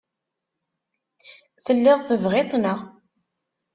[1.65, 2.79] Telliḍ tebɣiḍ-tt, naɣ?